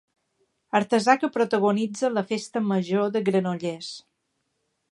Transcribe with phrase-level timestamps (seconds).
[0.77, 3.95] Artesà que protagonitza la festa major de Granollers.